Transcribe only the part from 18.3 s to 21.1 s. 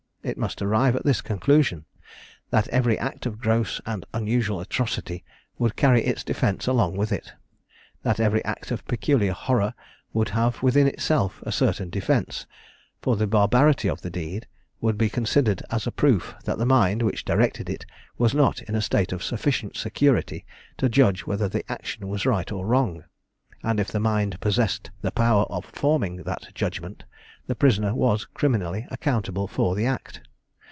not in a state of sufficient security to